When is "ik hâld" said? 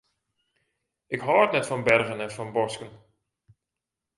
1.15-1.51